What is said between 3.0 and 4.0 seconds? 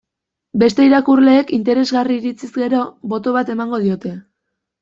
boto bat emango